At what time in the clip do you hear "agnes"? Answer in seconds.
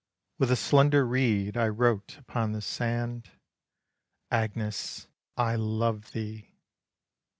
4.31-5.05